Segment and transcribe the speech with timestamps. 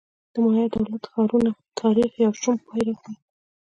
[0.33, 3.15] د مایا دولت ښارونو تاریخ یو شوم پای راښيي